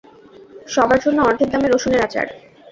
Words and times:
সবার 0.67 0.99
জন্য 0.99 1.17
অর্ধেক 1.21 1.49
দামে 1.51 1.67
রসুনের 1.69 2.01
আচার। 2.03 2.27